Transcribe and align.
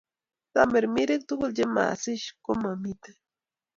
tamirmirk 0.53 1.21
tuguk 1.27 1.51
che 1.57 1.65
masish 1.75 2.25
ko 2.43 2.51
mamiten 2.61 3.15